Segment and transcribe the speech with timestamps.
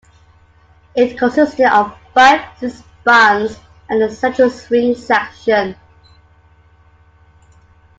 [0.95, 5.75] It consisted of five fixed spans and a central swing section.